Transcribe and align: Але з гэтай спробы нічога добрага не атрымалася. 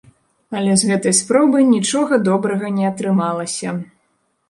Але 0.59 0.77
з 0.81 0.89
гэтай 0.91 1.13
спробы 1.19 1.63
нічога 1.75 2.21
добрага 2.31 2.75
не 2.81 2.91
атрымалася. 2.95 3.81